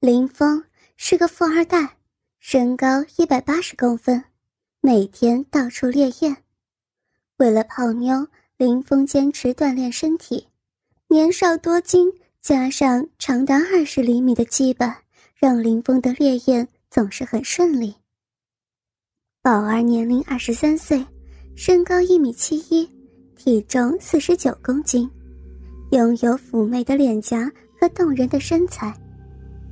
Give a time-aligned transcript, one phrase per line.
[0.00, 0.62] 林峰
[0.96, 1.96] 是个富二代，
[2.38, 4.22] 身高一百八十公分，
[4.80, 6.36] 每天到处猎艳。
[7.38, 10.46] 为了泡妞，林峰坚持锻炼身体。
[11.08, 14.98] 年少多金，加上长达二十厘米的基板，
[15.34, 17.92] 让林峰的猎艳总是很顺利。
[19.42, 21.04] 宝儿年龄二十三岁，
[21.56, 22.88] 身高一米七一，
[23.34, 25.10] 体重四十九公斤，
[25.90, 28.96] 拥有妩媚的脸颊和动人的身材。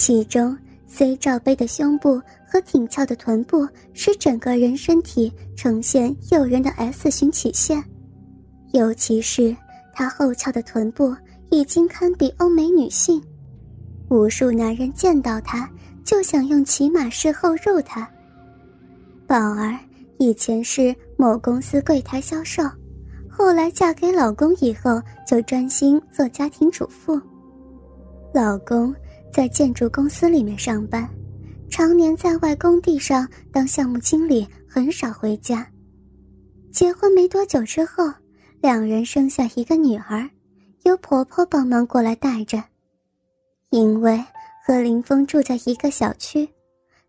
[0.00, 0.56] 其中
[0.86, 2.18] ，C 罩杯的胸部
[2.50, 7.84] 和挺翘的臀部使整个人身体呈现诱人的 S 型曲线，
[8.72, 9.54] 尤其是
[9.92, 11.14] 她后翘的臀部
[11.50, 13.22] 已经堪比欧美女性，
[14.08, 15.68] 无数男人见到她
[16.02, 18.08] 就想用骑马式后入她。
[19.26, 19.78] 宝儿
[20.16, 22.62] 以前是某公司柜台销售，
[23.28, 27.20] 后来嫁给老公以后就专心做家庭主妇，
[28.32, 28.94] 老公。
[29.32, 31.08] 在建筑公司里面上班，
[31.68, 35.66] 常年在外工地上当项目经理，很少回家。
[36.72, 38.04] 结婚没多久之后，
[38.60, 40.28] 两人生下一个女儿，
[40.84, 42.62] 由婆婆帮忙过来带着。
[43.70, 44.22] 因为
[44.66, 46.48] 和林峰住在一个小区，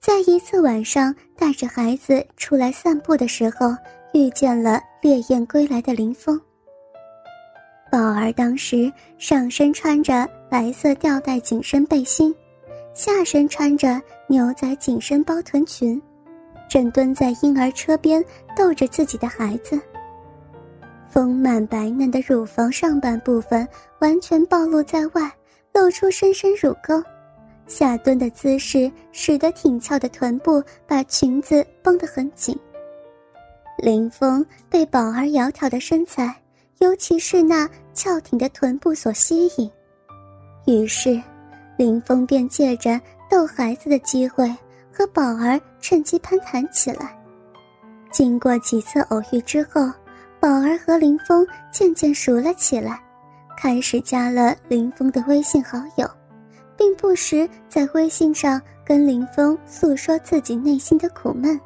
[0.00, 3.74] 在一次晚上带着孩子出来散步的时候，
[4.12, 6.40] 遇见了烈焰归来的林峰。
[7.94, 12.34] 宝儿当时上身穿着白色吊带紧身背心，
[12.92, 16.02] 下身穿着牛仔紧身包臀裙，
[16.68, 18.20] 正蹲在婴儿车边
[18.56, 19.80] 逗着自己的孩子。
[21.08, 23.64] 丰满白嫩的乳房上半部分
[24.00, 25.32] 完全暴露在外，
[25.72, 27.00] 露出深深乳沟，
[27.68, 32.58] 下蹲的姿势使得挺翘的臀部把裙子绷得很紧。
[33.78, 36.34] 林峰被宝儿窈窕的身材。
[36.80, 39.70] 尤其是那翘挺的臀部所吸引，
[40.66, 41.20] 于是，
[41.76, 43.00] 林峰便借着
[43.30, 44.52] 逗孩子的机会
[44.92, 47.16] 和宝儿趁机攀谈起来。
[48.12, 49.90] 经过几次偶遇之后，
[50.38, 53.00] 宝儿和林峰渐渐熟了起来，
[53.56, 56.08] 开始加了林峰的微信好友，
[56.76, 61.58] 并不时在微信上跟林峰诉说自己内心的苦闷。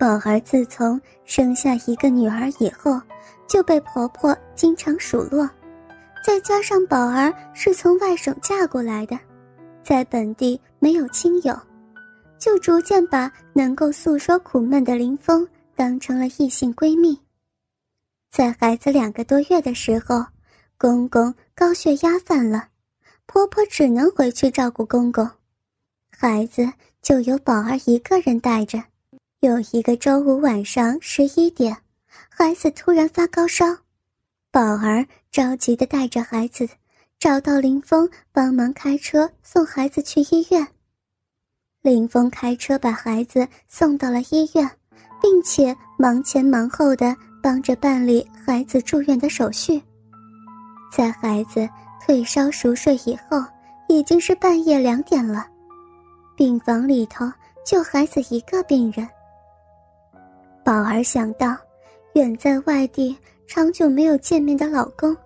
[0.00, 3.00] 宝儿自从生下一个女儿以后。
[3.46, 5.50] 就被婆婆经常数落，
[6.24, 9.18] 再加上宝儿是从外省嫁过来的，
[9.82, 11.58] 在本地没有亲友，
[12.38, 15.44] 就逐渐把能够诉说苦闷的林峰
[15.74, 17.20] 当成了异性闺蜜。
[18.30, 20.24] 在孩子两个多月的时候，
[20.78, 22.68] 公公高血压犯了，
[23.26, 25.28] 婆婆只能回去照顾公公，
[26.16, 26.72] 孩子
[27.02, 28.80] 就由宝儿一个人带着。
[29.40, 31.74] 有一个周五晚上十一点。
[32.28, 33.64] 孩子突然发高烧，
[34.50, 36.68] 宝儿着急的带着孩子
[37.18, 40.66] 找到林峰帮忙开车送孩子去医院。
[41.80, 44.70] 林峰开车把孩子送到了医院，
[45.22, 49.82] 并且忙前忙后的帮着办理孩子住院的手续。
[50.92, 51.66] 在孩子
[52.04, 53.42] 退烧熟睡以后，
[53.88, 55.46] 已经是半夜两点了，
[56.36, 57.24] 病房里头
[57.64, 59.08] 就孩子一个病人。
[60.70, 61.56] 宝儿想到。
[62.12, 65.16] 远在外地、长久没有见面的老公，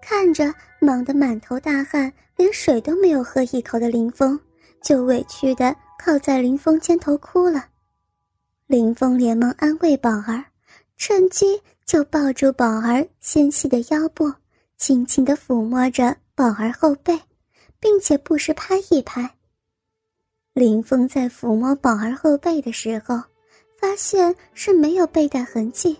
[0.00, 4.36] 看着忙得满头大汗、连水都没有喝一口的林峰，
[4.82, 7.64] 就委屈的靠在林峰肩头哭了。
[8.66, 10.44] 林峰连忙安慰宝儿，
[10.96, 14.32] 趁机就抱住宝儿纤细的腰部，
[14.78, 17.16] 轻轻的抚摸着宝儿后背，
[17.78, 19.30] 并且不时拍一拍。
[20.54, 23.22] 林峰在抚摸宝儿后背的时候，
[23.82, 25.96] 发现是没有背带痕迹。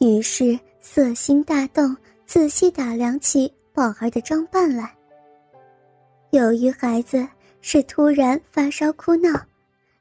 [0.00, 1.96] 于是色心大动，
[2.26, 4.92] 仔细打量起宝儿的装扮来。
[6.30, 7.24] 由于孩子
[7.60, 9.40] 是突然发烧哭闹，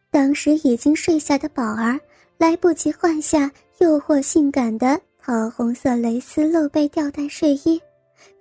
[0.10, 2.00] 当时已经睡下的宝儿
[2.40, 7.80] 来不及换下诱惑性感的桃红色蕾丝露背吊带睡衣，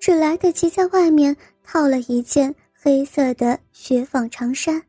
[0.01, 4.83] 只来得及在外面套了一件黑色的雪纺长衫。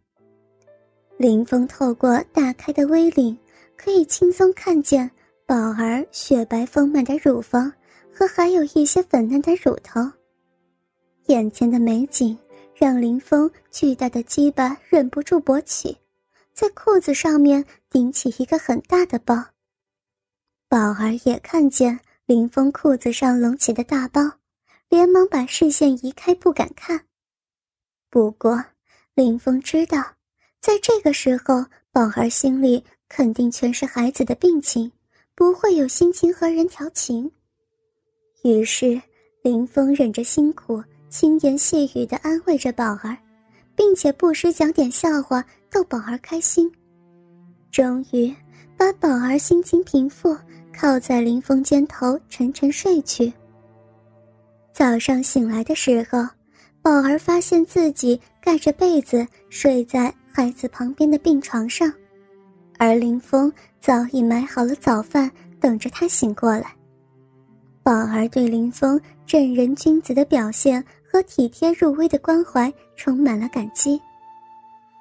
[1.17, 3.37] 林峰透过打开的 V 领，
[3.77, 5.09] 可以轻松看见。
[5.47, 7.71] 宝儿雪白丰满的乳房
[8.11, 10.01] 和还有一些粉嫩的乳头，
[11.27, 12.35] 眼前的美景
[12.73, 15.95] 让林峰巨大的鸡巴忍不住勃起，
[16.51, 19.35] 在裤子上面顶起一个很大的包。
[20.67, 24.21] 宝儿也看见林峰裤子上隆起的大包，
[24.89, 27.05] 连忙把视线移开，不敢看。
[28.09, 28.65] 不过，
[29.13, 30.03] 林峰知道，
[30.59, 34.91] 在这个时候，宝儿心里肯定全是孩子的病情。
[35.37, 37.29] 不会有心情和人调情。
[38.43, 39.01] 于是，
[39.41, 43.17] 林峰忍着辛苦，轻言细语地安慰着宝儿，
[43.75, 46.71] 并且不时讲点笑话逗宝儿开心，
[47.69, 48.33] 终于
[48.77, 50.37] 把宝儿心情平复，
[50.73, 53.33] 靠在林峰肩头沉沉睡去。
[54.71, 56.25] 早上醒来的时候，
[56.81, 61.91] 宝儿发现自己盖着被子睡在孩子旁边的病床上，
[62.77, 65.29] 而林峰早已买好了早饭
[65.59, 66.73] 等着他醒过来。
[67.83, 74.01] 宝儿对林峰正人君子的表现和体贴入微的关怀充满了感激。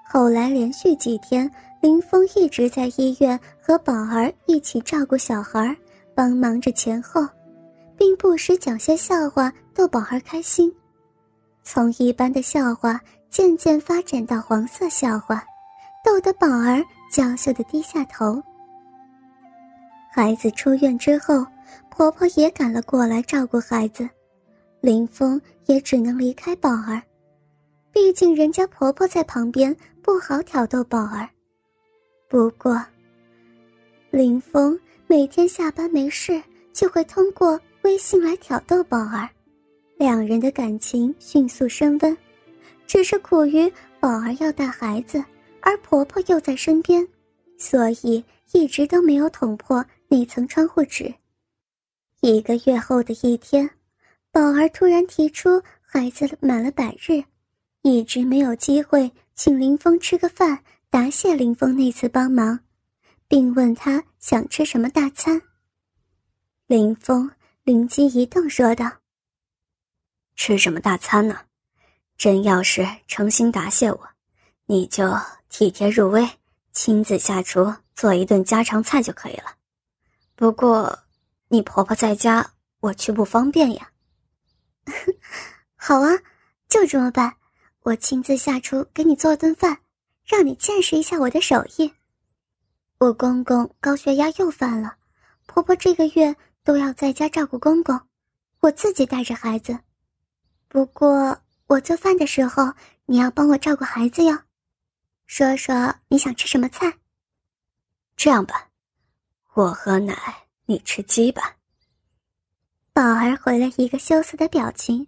[0.06, 1.50] 后来连续几天，
[1.80, 5.76] 林峰一直在医院和宝儿一起照顾小孩，
[6.14, 7.26] 帮忙着前后。
[7.96, 10.70] 并不时讲些笑话逗宝儿开心，
[11.62, 13.00] 从一般的笑话
[13.30, 15.44] 渐渐发展到黄色笑话，
[16.04, 16.82] 逗得宝儿
[17.14, 18.43] 娇羞的低下头。
[20.11, 21.46] 孩子出院之后，
[21.88, 24.08] 婆婆也赶了过来照顾孩子，
[24.81, 27.00] 林峰也只能离开宝儿，
[27.93, 29.72] 毕竟人家婆婆在旁边
[30.02, 31.28] 不好挑逗宝儿。
[32.28, 32.84] 不过，
[34.10, 34.76] 林峰
[35.06, 37.60] 每天下班没事就会通过。
[37.82, 39.28] 微信来挑逗宝儿，
[39.99, 42.17] 两人的感情迅速升温。
[42.88, 45.22] 只是苦于宝儿要带孩子，
[45.64, 47.08] 而婆婆又在身边，
[47.58, 48.22] 所以
[48.52, 51.14] 一直都没有捅破那层窗户纸。
[52.20, 53.69] 一个月后的一天，
[54.31, 57.25] 宝儿突然提出孩子满了百日，
[57.82, 62.60] 一直没有机会请林峰吃个饭，答谢林峰那次帮忙，
[63.26, 65.40] 并问他想吃什么大餐。
[66.67, 67.31] 林峰。
[67.64, 68.99] 灵机一动，说道
[70.37, 71.46] ：“吃什么大餐呢？
[72.19, 74.08] 真要是诚心答谢我，
[74.66, 75.16] 你就
[75.49, 76.28] 体贴入微，
[76.72, 79.56] 亲自下厨做一顿家常菜就可以了。
[80.34, 80.99] 不过，
[81.49, 83.90] 你婆婆在家，我去不方便呀。
[85.76, 86.11] ”“好啊，
[86.69, 87.37] 就这么办。
[87.82, 89.78] 我亲自下厨给你做顿饭，
[90.25, 91.93] 让你见识一下我的手艺。
[92.99, 94.96] 我公公高血压又犯了，
[95.46, 96.34] 婆婆这个月。”
[96.64, 98.00] 都要在家照顾公公，
[98.60, 99.78] 我自己带着孩子。
[100.67, 102.72] 不过我做饭的时候，
[103.05, 104.38] 你要帮我照顾孩子哟。
[105.26, 106.98] 说说你想吃什么菜？
[108.16, 108.70] 这样吧，
[109.54, 110.14] 我喝奶，
[110.66, 111.56] 你吃鸡吧。
[112.92, 115.06] 宝儿回了一个羞涩的表情。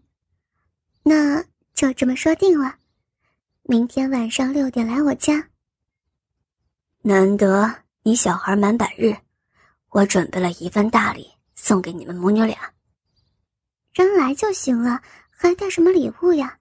[1.03, 2.77] 那就这么说定了，
[3.63, 5.51] 明天晚上六点来我家。
[7.03, 9.17] 难得你小孩满百日，
[9.91, 11.31] 我准备了一份大礼。
[11.59, 12.71] 送给你们母女俩，
[13.95, 16.59] 人来就行了，还带什么礼物呀？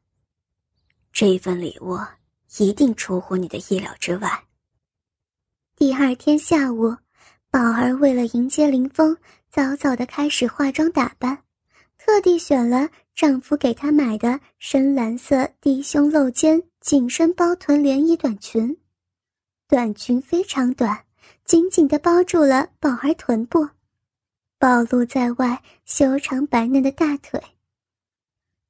[1.12, 2.00] 这份礼物
[2.58, 4.44] 一定出乎你的意料之外。
[5.76, 6.96] 第二天下午，
[7.50, 9.18] 宝儿为了迎接林峰，
[9.50, 11.44] 早早的开始化妆打扮，
[11.98, 18.78] 特地选了丈夫给她买的深蓝色低胸露肩紧身包臀连衣短裙，
[19.68, 21.06] 短裙非常短，
[21.44, 23.68] 紧紧的包住了宝儿臀部。
[24.58, 27.42] 暴露在外修长白嫩的大腿，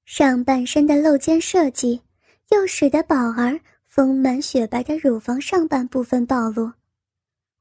[0.05, 2.01] 上半身的露肩设计，
[2.49, 3.59] 又使得宝儿
[3.95, 6.69] 丰满雪白的乳房上半部分暴露。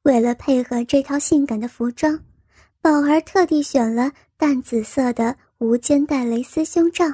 [0.02, 2.19] 为了配合这套性感的服装，
[2.81, 7.04] 宝儿特地选了淡紫色的无肩带蕾丝胸罩，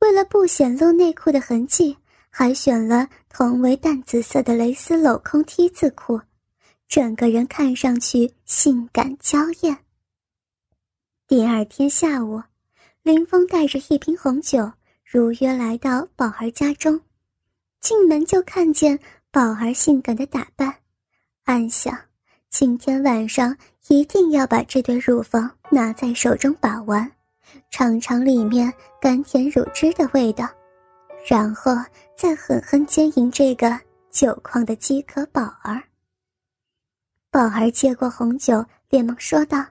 [0.00, 1.98] 为了不显露内裤的痕迹，
[2.30, 6.18] 还选了同为淡紫色的蕾丝镂空 T 字裤，
[6.88, 9.76] 整个人看上去性感娇艳。
[11.28, 12.42] 第二天下午，
[13.02, 14.72] 林峰带着一瓶红酒，
[15.04, 16.98] 如约来到宝儿家中。
[17.84, 18.98] 进门就看见
[19.30, 20.74] 宝儿性感的打扮，
[21.44, 21.94] 暗想：
[22.48, 23.54] 今天晚上
[23.88, 27.12] 一定要把这对乳房拿在手中把玩，
[27.70, 30.48] 尝尝里面甘甜乳汁的味道，
[31.28, 31.76] 然后
[32.16, 33.78] 再狠狠奸淫这个
[34.10, 35.82] 酒矿的饥渴宝儿。
[37.30, 39.62] 宝儿接过红酒，连忙说道。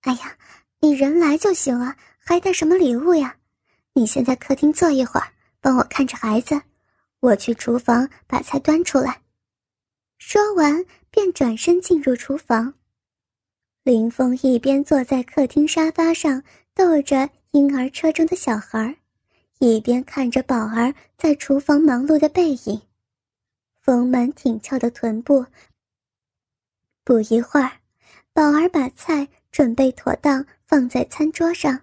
[0.00, 0.36] 哎呀，
[0.80, 3.36] 你人来就行了，还带什么礼物呀？
[3.92, 5.28] 你先在客厅坐一会儿，
[5.60, 6.60] 帮我看着孩子，
[7.22, 9.22] 我去厨房把菜端出来。
[10.18, 12.74] 说完，便转身进入厨房。
[13.84, 16.42] 林峰一边坐在客厅沙发上
[16.74, 18.96] 逗着婴儿车中的小孩，
[19.60, 22.82] 一边看着宝儿在厨房忙碌的背影，
[23.80, 25.46] 丰满挺翘的臀部。
[27.04, 27.70] 不一会儿，
[28.32, 29.28] 宝儿把菜。
[29.52, 31.78] 准备妥当，放在餐桌上。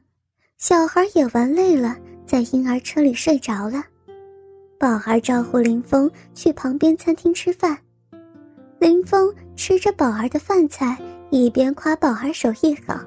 [0.58, 3.86] 小孩也玩累了，在婴儿车里睡着了。
[4.80, 7.78] 宝儿招呼林峰去旁边餐厅吃饭。
[8.80, 10.98] 林峰吃着宝儿的饭菜，
[11.30, 12.98] 一边夸宝儿手艺好，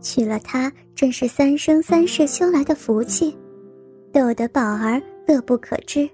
[0.00, 3.38] 娶了她真是三生三世修来的福气，
[4.12, 6.10] 逗得宝儿乐不可支。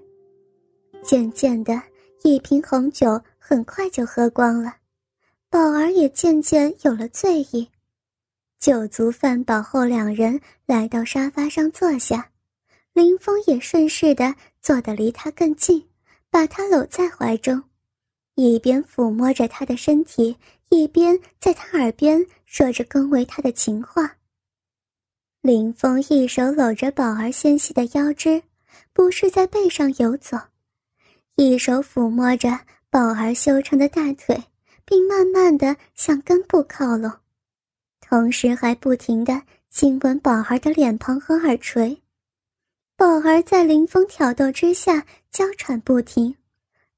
[1.01, 1.81] 渐渐的，
[2.21, 4.75] 一瓶红酒很快就喝光了，
[5.49, 7.67] 宝儿也渐渐有了醉意。
[8.59, 12.29] 酒足饭饱后，两人来到沙发上坐下，
[12.93, 15.87] 林峰也顺势的坐得离他更近，
[16.29, 17.63] 把他搂在怀中，
[18.35, 20.37] 一边抚摸着他的身体，
[20.69, 24.17] 一边在他耳边说着恭维他的情话。
[25.41, 28.43] 林峰一手搂着宝儿纤细的腰肢，
[28.91, 30.37] 不是在背上游走，
[31.35, 34.43] 一手抚摸着宝儿修长的大腿，
[34.83, 37.11] 并慢慢的向根部靠拢。
[38.01, 42.01] 同时还不停的亲吻宝儿的脸庞和耳垂，
[42.99, 45.01] 宝儿在林峰挑逗之下
[45.31, 46.35] 娇喘不停，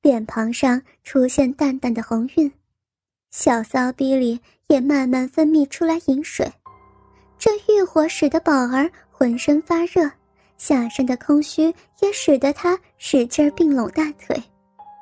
[0.01, 2.51] 脸庞上出现淡淡的红晕，
[3.29, 6.51] 小骚逼里也慢慢分泌出来饮水，
[7.37, 10.09] 这欲火使得宝儿浑身发热，
[10.57, 14.35] 下身的空虚也使得他使劲并拢大腿，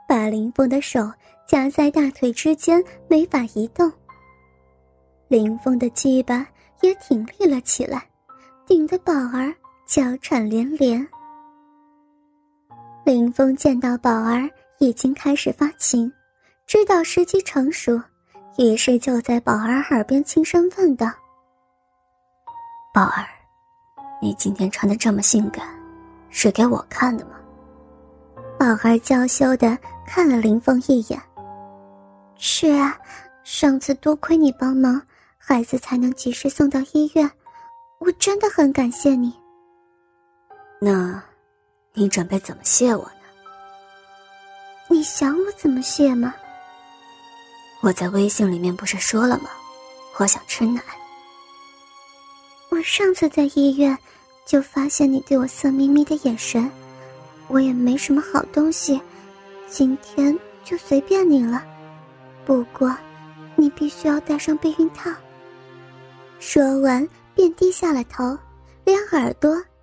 [0.05, 1.09] 把林峰的手
[1.47, 3.89] 夹在大腿之间，没法移动。
[5.29, 6.45] 林峰的鸡巴
[6.81, 8.05] 也挺立了起来，
[8.67, 9.55] 顶得宝儿
[9.89, 11.03] 娇喘连连。
[13.03, 16.13] 林峰见到宝儿已经开始发情，
[16.67, 17.99] 知道时机成熟，
[18.59, 21.07] 于是就在宝儿耳边轻声问道
[22.93, 23.25] ：“宝儿，
[24.21, 25.67] 你今天穿的这么性感，
[26.29, 27.31] 是给我看的吗？”
[28.59, 31.19] 宝儿娇羞的看了林峰一眼
[32.37, 32.95] ：“是啊，
[33.43, 35.01] 上次多亏你帮忙。”
[35.41, 37.27] 孩子才能及时送到医院，
[37.97, 39.33] 我真的很感谢你。
[40.81, 41.21] 那，
[41.93, 43.11] 你准备怎么谢我呢？
[44.87, 46.33] 你想我怎么谢吗？
[47.81, 49.49] 我在微信里面不是说了吗？
[50.17, 50.81] 我想吃奶。
[52.69, 53.97] 我上次在医院
[54.45, 56.71] 就发现你对我色眯眯的眼神，
[57.49, 59.01] 我也没什么好东西，
[59.67, 61.61] 今天就随便你了。
[62.45, 62.95] 不过，
[63.57, 65.11] 你必须要带上避孕套。
[66.39, 67.05] 说完，
[67.35, 68.37] 便低下了头，
[68.85, 69.61] 连耳朵